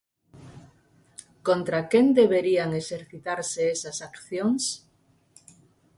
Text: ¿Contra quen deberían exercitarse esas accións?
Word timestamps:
¿Contra 1.47 1.79
quen 1.91 2.07
deberían 2.19 2.69
exercitarse 2.81 3.61
esas 3.75 3.97
accións? 4.09 4.63